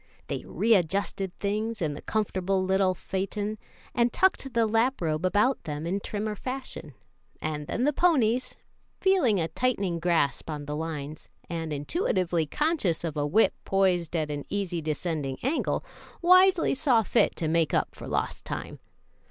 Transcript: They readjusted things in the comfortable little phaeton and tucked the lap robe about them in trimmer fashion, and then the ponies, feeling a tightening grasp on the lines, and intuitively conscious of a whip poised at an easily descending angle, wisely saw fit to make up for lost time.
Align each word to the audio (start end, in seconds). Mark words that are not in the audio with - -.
They 0.29 0.43
readjusted 0.47 1.31
things 1.37 1.79
in 1.79 1.93
the 1.93 2.01
comfortable 2.01 2.63
little 2.63 2.95
phaeton 2.95 3.59
and 3.93 4.11
tucked 4.11 4.51
the 4.55 4.65
lap 4.65 4.99
robe 4.99 5.23
about 5.25 5.63
them 5.65 5.85
in 5.85 5.99
trimmer 5.99 6.33
fashion, 6.35 6.95
and 7.39 7.67
then 7.67 7.83
the 7.83 7.93
ponies, 7.93 8.57
feeling 8.99 9.39
a 9.39 9.47
tightening 9.47 9.99
grasp 9.99 10.49
on 10.49 10.65
the 10.65 10.75
lines, 10.75 11.29
and 11.51 11.71
intuitively 11.71 12.47
conscious 12.47 13.03
of 13.03 13.15
a 13.15 13.27
whip 13.27 13.53
poised 13.63 14.15
at 14.15 14.31
an 14.31 14.43
easily 14.49 14.81
descending 14.81 15.37
angle, 15.43 15.85
wisely 16.19 16.73
saw 16.73 17.03
fit 17.03 17.35
to 17.35 17.47
make 17.47 17.71
up 17.71 17.93
for 17.93 18.07
lost 18.07 18.43
time. 18.43 18.79